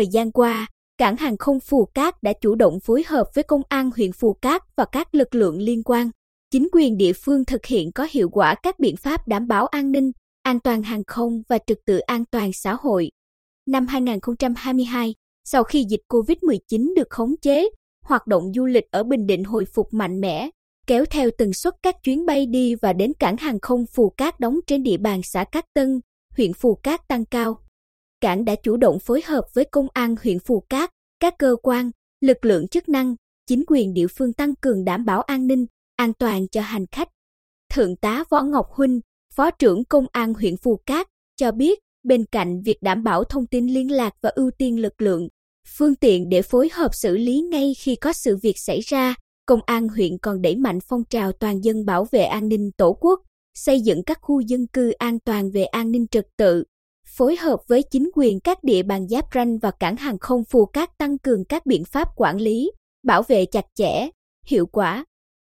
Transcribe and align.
Thời 0.00 0.06
gian 0.06 0.32
qua, 0.32 0.66
cảng 0.98 1.16
hàng 1.16 1.36
không 1.36 1.60
Phù 1.60 1.84
Cát 1.94 2.22
đã 2.22 2.32
chủ 2.40 2.54
động 2.54 2.80
phối 2.80 3.02
hợp 3.06 3.24
với 3.34 3.44
công 3.44 3.62
an 3.68 3.90
huyện 3.96 4.12
Phù 4.12 4.32
Cát 4.32 4.62
và 4.76 4.84
các 4.92 5.14
lực 5.14 5.34
lượng 5.34 5.58
liên 5.58 5.82
quan. 5.82 6.10
Chính 6.50 6.68
quyền 6.72 6.96
địa 6.96 7.12
phương 7.12 7.44
thực 7.44 7.66
hiện 7.66 7.92
có 7.92 8.06
hiệu 8.10 8.28
quả 8.32 8.54
các 8.62 8.78
biện 8.78 8.96
pháp 8.96 9.28
đảm 9.28 9.46
bảo 9.46 9.66
an 9.66 9.92
ninh, 9.92 10.10
an 10.42 10.60
toàn 10.60 10.82
hàng 10.82 11.02
không 11.06 11.42
và 11.48 11.58
trật 11.66 11.78
tự 11.86 11.98
an 11.98 12.24
toàn 12.30 12.50
xã 12.52 12.76
hội. 12.80 13.10
Năm 13.66 13.86
2022, 13.86 15.14
sau 15.44 15.64
khi 15.64 15.84
dịch 15.90 16.00
COVID-19 16.08 16.94
được 16.96 17.10
khống 17.10 17.34
chế, 17.42 17.68
hoạt 18.04 18.26
động 18.26 18.44
du 18.54 18.66
lịch 18.66 18.84
ở 18.90 19.02
Bình 19.02 19.26
Định 19.26 19.44
hồi 19.44 19.64
phục 19.74 19.86
mạnh 19.92 20.20
mẽ, 20.20 20.50
kéo 20.86 21.04
theo 21.04 21.30
tần 21.38 21.52
suất 21.52 21.74
các 21.82 21.94
chuyến 22.02 22.26
bay 22.26 22.46
đi 22.46 22.74
và 22.74 22.92
đến 22.92 23.12
cảng 23.18 23.36
hàng 23.36 23.60
không 23.62 23.84
Phù 23.94 24.10
Cát 24.16 24.40
đóng 24.40 24.56
trên 24.66 24.82
địa 24.82 24.96
bàn 24.96 25.20
xã 25.24 25.44
Cát 25.44 25.64
Tân, 25.74 26.00
huyện 26.36 26.52
Phù 26.52 26.74
Cát 26.74 27.08
tăng 27.08 27.24
cao. 27.24 27.58
Cảng 28.20 28.44
đã 28.44 28.54
chủ 28.62 28.76
động 28.76 28.98
phối 28.98 29.22
hợp 29.22 29.44
với 29.54 29.64
công 29.64 29.86
an 29.92 30.14
huyện 30.22 30.38
Phù 30.38 30.64
Cát, 30.68 30.90
các 31.20 31.34
cơ 31.38 31.56
quan, 31.62 31.90
lực 32.20 32.44
lượng 32.44 32.68
chức 32.68 32.88
năng, 32.88 33.14
chính 33.46 33.64
quyền 33.66 33.94
địa 33.94 34.06
phương 34.06 34.32
tăng 34.32 34.54
cường 34.54 34.84
đảm 34.84 35.04
bảo 35.04 35.22
an 35.22 35.46
ninh, 35.46 35.66
an 35.96 36.12
toàn 36.18 36.48
cho 36.48 36.60
hành 36.60 36.86
khách. 36.92 37.08
Thượng 37.72 37.96
tá 37.96 38.24
Võ 38.30 38.42
Ngọc 38.42 38.66
Huynh, 38.70 39.00
Phó 39.34 39.50
trưởng 39.50 39.84
Công 39.84 40.06
an 40.12 40.34
huyện 40.34 40.56
Phù 40.56 40.80
Cát, 40.86 41.06
cho 41.36 41.52
biết 41.52 41.78
bên 42.02 42.24
cạnh 42.32 42.62
việc 42.62 42.76
đảm 42.80 43.02
bảo 43.02 43.24
thông 43.24 43.46
tin 43.46 43.66
liên 43.66 43.90
lạc 43.90 44.14
và 44.22 44.30
ưu 44.34 44.50
tiên 44.58 44.80
lực 44.82 45.00
lượng, 45.00 45.28
phương 45.78 45.94
tiện 45.94 46.28
để 46.28 46.42
phối 46.42 46.68
hợp 46.72 46.94
xử 46.94 47.16
lý 47.16 47.40
ngay 47.40 47.74
khi 47.78 47.96
có 47.96 48.12
sự 48.12 48.36
việc 48.42 48.58
xảy 48.58 48.80
ra, 48.80 49.14
Công 49.46 49.60
an 49.66 49.88
huyện 49.88 50.18
còn 50.18 50.42
đẩy 50.42 50.56
mạnh 50.56 50.78
phong 50.88 51.04
trào 51.04 51.32
toàn 51.32 51.64
dân 51.64 51.84
bảo 51.86 52.04
vệ 52.04 52.22
an 52.22 52.48
ninh 52.48 52.70
tổ 52.76 52.92
quốc, 53.00 53.20
xây 53.54 53.80
dựng 53.80 54.02
các 54.04 54.18
khu 54.22 54.40
dân 54.40 54.66
cư 54.66 54.90
an 54.90 55.18
toàn 55.24 55.50
về 55.50 55.64
an 55.64 55.90
ninh 55.90 56.06
trật 56.10 56.26
tự, 56.36 56.64
phối 57.20 57.36
hợp 57.36 57.60
với 57.68 57.82
chính 57.82 58.10
quyền 58.14 58.40
các 58.40 58.64
địa 58.64 58.82
bàn 58.82 59.08
giáp 59.08 59.24
ranh 59.34 59.58
và 59.58 59.70
cảng 59.70 59.96
hàng 59.96 60.18
không 60.18 60.44
Phù 60.44 60.66
Cát 60.66 60.98
tăng 60.98 61.18
cường 61.18 61.44
các 61.44 61.66
biện 61.66 61.84
pháp 61.84 62.08
quản 62.16 62.36
lý, 62.36 62.70
bảo 63.02 63.22
vệ 63.22 63.46
chặt 63.46 63.64
chẽ, 63.74 64.08
hiệu 64.46 64.66
quả. 64.66 65.04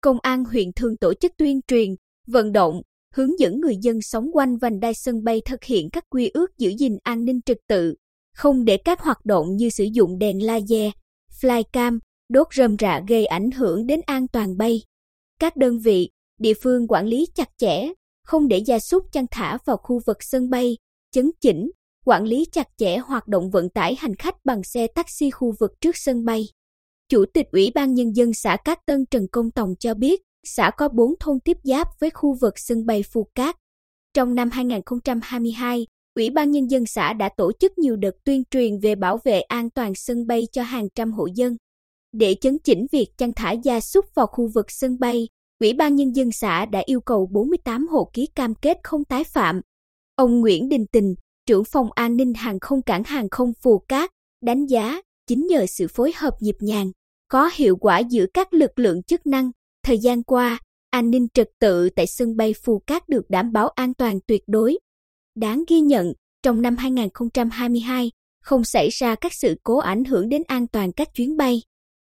Công 0.00 0.18
an 0.22 0.44
huyện 0.44 0.72
thường 0.76 0.96
tổ 0.96 1.14
chức 1.14 1.32
tuyên 1.38 1.60
truyền, 1.68 1.94
vận 2.26 2.52
động, 2.52 2.82
hướng 3.14 3.38
dẫn 3.38 3.60
người 3.60 3.76
dân 3.82 3.98
sống 4.02 4.30
quanh 4.32 4.56
vành 4.56 4.80
đai 4.80 4.94
sân 4.94 5.24
bay 5.24 5.42
thực 5.44 5.64
hiện 5.64 5.90
các 5.90 6.04
quy 6.10 6.28
ước 6.28 6.58
giữ 6.58 6.70
gìn 6.78 6.98
an 7.02 7.24
ninh 7.24 7.40
trật 7.46 7.58
tự, 7.68 7.94
không 8.34 8.64
để 8.64 8.76
các 8.76 9.00
hoạt 9.00 9.24
động 9.24 9.56
như 9.56 9.70
sử 9.70 9.84
dụng 9.84 10.18
đèn 10.18 10.46
laser, 10.46 10.92
flycam, 11.40 11.98
đốt 12.28 12.46
rơm 12.54 12.76
rạ 12.78 13.00
gây 13.08 13.26
ảnh 13.26 13.50
hưởng 13.50 13.86
đến 13.86 14.00
an 14.06 14.28
toàn 14.28 14.56
bay. 14.56 14.82
Các 15.40 15.56
đơn 15.56 15.78
vị, 15.78 16.10
địa 16.38 16.54
phương 16.62 16.88
quản 16.88 17.06
lý 17.06 17.26
chặt 17.34 17.48
chẽ, 17.58 17.88
không 18.24 18.48
để 18.48 18.58
gia 18.58 18.78
súc 18.78 19.12
chăn 19.12 19.26
thả 19.30 19.58
vào 19.64 19.76
khu 19.76 20.00
vực 20.06 20.16
sân 20.20 20.50
bay, 20.50 20.76
chấn 21.12 21.30
chỉnh, 21.40 21.70
quản 22.04 22.24
lý 22.24 22.44
chặt 22.52 22.68
chẽ 22.76 22.96
hoạt 22.96 23.28
động 23.28 23.50
vận 23.50 23.68
tải 23.68 23.94
hành 23.98 24.14
khách 24.14 24.34
bằng 24.44 24.62
xe 24.64 24.86
taxi 24.86 25.30
khu 25.30 25.52
vực 25.60 25.70
trước 25.80 25.96
sân 25.96 26.24
bay. 26.24 26.44
Chủ 27.08 27.24
tịch 27.34 27.46
Ủy 27.52 27.70
ban 27.74 27.94
Nhân 27.94 28.16
dân 28.16 28.30
xã 28.34 28.56
Cát 28.64 28.78
Tân 28.86 29.06
Trần 29.10 29.26
Công 29.32 29.50
Tòng 29.50 29.74
cho 29.80 29.94
biết, 29.94 30.20
xã 30.44 30.70
có 30.76 30.88
4 30.88 31.14
thôn 31.20 31.40
tiếp 31.44 31.56
giáp 31.62 31.88
với 32.00 32.10
khu 32.10 32.36
vực 32.40 32.54
sân 32.56 32.86
bay 32.86 33.02
Phù 33.12 33.26
Cát. 33.34 33.56
Trong 34.14 34.34
năm 34.34 34.50
2022, 34.50 35.86
Ủy 36.14 36.30
ban 36.30 36.50
Nhân 36.50 36.70
dân 36.70 36.86
xã 36.86 37.12
đã 37.12 37.28
tổ 37.36 37.52
chức 37.60 37.78
nhiều 37.78 37.96
đợt 37.96 38.14
tuyên 38.24 38.42
truyền 38.50 38.78
về 38.82 38.94
bảo 38.94 39.18
vệ 39.24 39.40
an 39.40 39.70
toàn 39.70 39.92
sân 39.94 40.26
bay 40.26 40.42
cho 40.52 40.62
hàng 40.62 40.88
trăm 40.94 41.12
hộ 41.12 41.26
dân. 41.34 41.56
Để 42.12 42.36
chấn 42.40 42.58
chỉnh 42.64 42.86
việc 42.92 43.06
chăn 43.18 43.32
thả 43.36 43.52
gia 43.52 43.80
súc 43.80 44.04
vào 44.14 44.26
khu 44.26 44.48
vực 44.54 44.66
sân 44.68 44.98
bay, 44.98 45.28
Ủy 45.60 45.72
ban 45.72 45.96
Nhân 45.96 46.16
dân 46.16 46.28
xã 46.32 46.66
đã 46.66 46.82
yêu 46.86 47.00
cầu 47.00 47.28
48 47.32 47.88
hộ 47.88 48.10
ký 48.12 48.26
cam 48.34 48.54
kết 48.54 48.76
không 48.82 49.04
tái 49.04 49.24
phạm. 49.24 49.60
Ông 50.20 50.40
Nguyễn 50.40 50.68
Đình 50.68 50.86
Tình, 50.92 51.14
trưởng 51.46 51.64
phòng 51.64 51.88
an 51.94 52.16
ninh 52.16 52.34
hàng 52.34 52.60
không 52.60 52.82
cảng 52.82 53.04
hàng 53.04 53.28
không 53.30 53.52
Phù 53.62 53.78
Cát, 53.88 54.10
đánh 54.44 54.66
giá 54.66 55.00
chính 55.26 55.46
nhờ 55.46 55.66
sự 55.66 55.86
phối 55.88 56.12
hợp 56.16 56.34
nhịp 56.40 56.54
nhàng, 56.60 56.90
có 57.28 57.50
hiệu 57.54 57.76
quả 57.76 57.98
giữa 57.98 58.26
các 58.34 58.54
lực 58.54 58.78
lượng 58.78 59.02
chức 59.02 59.26
năng. 59.26 59.50
Thời 59.82 59.98
gian 59.98 60.22
qua, 60.22 60.58
an 60.90 61.10
ninh 61.10 61.26
trật 61.34 61.48
tự 61.60 61.88
tại 61.96 62.06
sân 62.06 62.36
bay 62.36 62.54
Phù 62.64 62.82
Cát 62.86 63.08
được 63.08 63.22
đảm 63.28 63.52
bảo 63.52 63.68
an 63.68 63.94
toàn 63.94 64.18
tuyệt 64.26 64.42
đối. 64.46 64.78
Đáng 65.34 65.64
ghi 65.68 65.80
nhận, 65.80 66.12
trong 66.42 66.62
năm 66.62 66.76
2022, 66.76 68.10
không 68.42 68.64
xảy 68.64 68.88
ra 68.88 69.14
các 69.14 69.32
sự 69.34 69.54
cố 69.62 69.78
ảnh 69.78 70.04
hưởng 70.04 70.28
đến 70.28 70.42
an 70.46 70.66
toàn 70.66 70.92
các 70.92 71.08
chuyến 71.14 71.36
bay. 71.36 71.62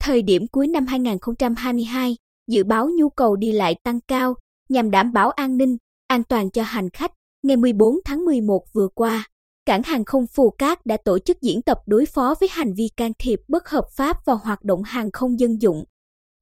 Thời 0.00 0.22
điểm 0.22 0.46
cuối 0.52 0.68
năm 0.68 0.86
2022, 0.86 2.16
dự 2.50 2.64
báo 2.64 2.88
nhu 2.98 3.10
cầu 3.10 3.36
đi 3.36 3.52
lại 3.52 3.74
tăng 3.84 4.00
cao 4.08 4.34
nhằm 4.68 4.90
đảm 4.90 5.12
bảo 5.12 5.30
an 5.30 5.56
ninh, 5.56 5.76
an 6.06 6.22
toàn 6.24 6.50
cho 6.50 6.62
hành 6.62 6.90
khách. 6.90 7.12
Ngày 7.42 7.56
14 7.56 7.94
tháng 8.04 8.24
11 8.24 8.64
vừa 8.72 8.88
qua, 8.94 9.28
cảng 9.66 9.82
hàng 9.82 10.04
không 10.04 10.26
Phù 10.26 10.50
Cát 10.50 10.86
đã 10.86 10.96
tổ 11.04 11.18
chức 11.18 11.40
diễn 11.42 11.62
tập 11.62 11.78
đối 11.86 12.06
phó 12.06 12.34
với 12.40 12.48
hành 12.52 12.72
vi 12.76 12.88
can 12.96 13.12
thiệp 13.18 13.40
bất 13.48 13.68
hợp 13.68 13.84
pháp 13.96 14.16
vào 14.26 14.36
hoạt 14.36 14.64
động 14.64 14.82
hàng 14.82 15.10
không 15.12 15.40
dân 15.40 15.62
dụng. 15.62 15.84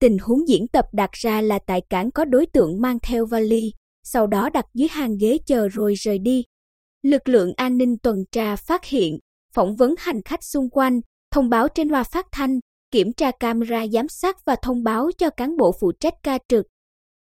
Tình 0.00 0.18
huống 0.18 0.48
diễn 0.48 0.68
tập 0.68 0.84
đặt 0.92 1.10
ra 1.12 1.40
là 1.40 1.58
tại 1.66 1.80
cảng 1.90 2.10
có 2.10 2.24
đối 2.24 2.46
tượng 2.46 2.80
mang 2.80 2.98
theo 3.02 3.26
vali, 3.26 3.72
sau 4.04 4.26
đó 4.26 4.50
đặt 4.50 4.64
dưới 4.74 4.88
hàng 4.88 5.16
ghế 5.20 5.38
chờ 5.46 5.68
rồi 5.68 5.94
rời 5.94 6.18
đi. 6.18 6.44
Lực 7.02 7.28
lượng 7.28 7.52
an 7.56 7.78
ninh 7.78 7.98
tuần 7.98 8.24
tra 8.32 8.56
phát 8.56 8.84
hiện, 8.84 9.18
phỏng 9.52 9.76
vấn 9.76 9.94
hành 9.98 10.22
khách 10.22 10.44
xung 10.44 10.70
quanh, 10.70 11.00
thông 11.30 11.48
báo 11.48 11.68
trên 11.68 11.88
loa 11.88 12.02
phát 12.02 12.26
thanh, 12.32 12.58
kiểm 12.90 13.12
tra 13.12 13.30
camera 13.30 13.86
giám 13.86 14.08
sát 14.08 14.36
và 14.44 14.56
thông 14.62 14.82
báo 14.82 15.10
cho 15.18 15.30
cán 15.30 15.56
bộ 15.56 15.72
phụ 15.80 15.92
trách 16.00 16.14
ca 16.22 16.38
trực. 16.48 16.66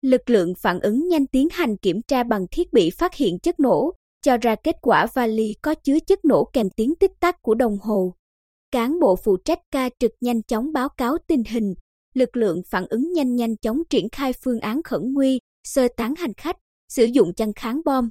Lực 0.08 0.30
lượng 0.30 0.54
phản 0.56 0.80
ứng 0.80 1.08
nhanh 1.08 1.28
tiến 1.28 1.48
hành 1.52 1.78
kiểm 1.78 2.02
tra 2.02 2.24
bằng 2.24 2.46
thiết 2.52 2.74
bị 2.74 2.90
phát 2.90 3.16
hiện 3.16 3.40
chất 3.40 3.60
nổ, 3.60 3.94
cho 4.22 4.38
ra 4.38 4.56
kết 4.56 4.76
quả 4.82 5.08
vali 5.14 5.54
có 5.62 5.76
chứa 5.76 6.00
chất 6.00 6.26
nổ 6.26 6.50
kèm 6.54 6.70
tiếng 6.70 6.96
tích 6.96 7.12
tắc 7.20 7.42
của 7.42 7.56
đồng 7.56 7.78
hồ. 7.82 8.14
Cán 8.72 9.00
bộ 9.00 9.16
phụ 9.16 9.38
trách 9.46 9.60
ca 9.72 9.90
trực 10.00 10.12
nhanh 10.22 10.44
chóng 10.44 10.74
báo 10.74 10.90
cáo 10.90 11.18
tình 11.28 11.44
hình, 11.44 11.74
lực 12.14 12.38
lượng 12.38 12.62
phản 12.70 12.86
ứng 12.90 13.14
nhanh 13.14 13.36
nhanh 13.36 13.58
chóng 13.58 13.82
triển 13.90 14.10
khai 14.10 14.34
phương 14.44 14.60
án 14.60 14.84
khẩn 14.84 15.14
nguy, 15.14 15.40
sơ 15.68 15.88
tán 15.98 16.16
hành 16.16 16.34
khách, 16.34 16.58
sử 16.90 17.06
dụng 17.06 17.34
chăn 17.34 17.54
kháng 17.54 17.82
bom. 17.86 18.10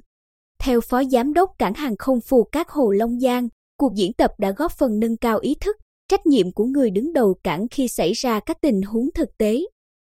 Theo 0.59 0.81
Phó 0.81 1.03
Giám 1.03 1.33
đốc 1.33 1.49
Cảng 1.59 1.73
hàng 1.73 1.95
không 1.99 2.21
Phù 2.21 2.43
Cát 2.43 2.67
Hồ 2.69 2.91
Long 2.91 3.19
Giang, 3.19 3.47
cuộc 3.77 3.93
diễn 3.95 4.13
tập 4.13 4.31
đã 4.37 4.51
góp 4.51 4.71
phần 4.71 4.99
nâng 4.99 5.17
cao 5.17 5.39
ý 5.39 5.55
thức, 5.61 5.77
trách 6.09 6.25
nhiệm 6.25 6.51
của 6.51 6.65
người 6.65 6.89
đứng 6.89 7.13
đầu 7.13 7.35
cảng 7.43 7.67
khi 7.71 7.87
xảy 7.87 8.13
ra 8.13 8.39
các 8.39 8.57
tình 8.61 8.81
huống 8.81 9.09
thực 9.15 9.37
tế. 9.37 9.61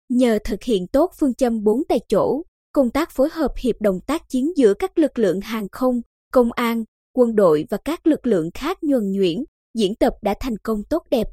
Nhờ 0.08 0.38
thực 0.44 0.62
hiện 0.62 0.86
tốt 0.86 1.10
phương 1.18 1.34
châm 1.34 1.64
bốn 1.64 1.82
tại 1.88 2.00
chỗ, 2.08 2.42
công 2.72 2.90
tác 2.90 3.10
phối 3.10 3.28
hợp 3.32 3.52
hiệp 3.58 3.80
đồng 3.80 4.00
tác 4.06 4.28
chiến 4.28 4.56
giữa 4.56 4.74
các 4.74 4.98
lực 4.98 5.18
lượng 5.18 5.40
hàng 5.40 5.66
không, 5.72 6.00
công 6.32 6.52
an, 6.52 6.84
quân 7.12 7.34
đội 7.34 7.64
và 7.70 7.78
các 7.84 8.06
lực 8.06 8.26
lượng 8.26 8.50
khác 8.54 8.78
nhuần 8.82 9.12
nhuyễn, 9.12 9.44
diễn 9.74 9.94
tập 9.94 10.12
đã 10.22 10.34
thành 10.40 10.56
công 10.62 10.82
tốt 10.90 11.02
đẹp. 11.10 11.26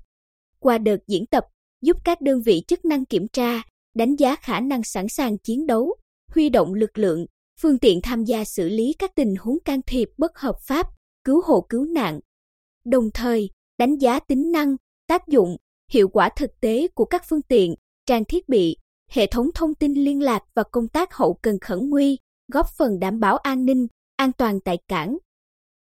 Qua 0.59 0.77
đợt 0.77 0.97
diễn 1.07 1.25
tập, 1.25 1.43
giúp 1.81 1.97
các 2.03 2.21
đơn 2.21 2.41
vị 2.41 2.63
chức 2.67 2.85
năng 2.85 3.05
kiểm 3.05 3.27
tra, 3.33 3.61
đánh 3.95 4.15
giá 4.15 4.35
khả 4.35 4.59
năng 4.59 4.83
sẵn 4.83 5.05
sàng 5.09 5.37
chiến 5.37 5.67
đấu, 5.67 5.95
huy 6.35 6.49
động 6.49 6.73
lực 6.73 6.97
lượng, 6.97 7.25
phương 7.61 7.79
tiện 7.79 7.99
tham 8.03 8.23
gia 8.23 8.43
xử 8.45 8.69
lý 8.69 8.93
các 8.99 9.11
tình 9.15 9.35
huống 9.39 9.57
can 9.65 9.81
thiệp 9.87 10.09
bất 10.17 10.37
hợp 10.37 10.55
pháp, 10.67 10.87
cứu 11.23 11.41
hộ 11.45 11.65
cứu 11.69 11.85
nạn. 11.85 12.19
Đồng 12.85 13.09
thời, 13.13 13.49
đánh 13.77 13.97
giá 13.97 14.19
tính 14.19 14.51
năng, 14.51 14.75
tác 15.07 15.27
dụng, 15.27 15.57
hiệu 15.91 16.07
quả 16.09 16.29
thực 16.37 16.49
tế 16.61 16.87
của 16.87 17.05
các 17.05 17.23
phương 17.29 17.41
tiện, 17.41 17.75
trang 18.05 18.25
thiết 18.25 18.49
bị, 18.49 18.77
hệ 19.09 19.27
thống 19.27 19.49
thông 19.55 19.75
tin 19.75 19.93
liên 19.93 20.21
lạc 20.21 20.43
và 20.53 20.63
công 20.63 20.87
tác 20.87 21.13
hậu 21.13 21.33
cần 21.41 21.59
khẩn 21.59 21.89
nguy, 21.89 22.17
góp 22.47 22.67
phần 22.77 22.99
đảm 22.99 23.19
bảo 23.19 23.37
an 23.37 23.65
ninh, 23.65 23.87
an 24.15 24.31
toàn 24.31 24.59
tại 24.59 24.77
cảng. 24.87 25.17